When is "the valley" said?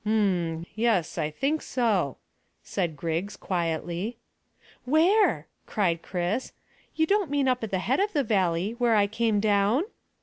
8.13-8.71